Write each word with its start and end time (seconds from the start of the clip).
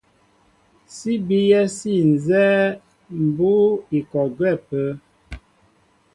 Sí 0.95 1.11
bíyɛ́ 1.27 1.63
sí 1.77 1.91
nzɛ́ɛ́ 2.13 2.67
mbʉ́ʉ́ 3.23 3.81
i 3.97 3.99
kɔ 4.09 4.21
gwɛ́ 4.35 4.51
ápə́. 4.57 4.87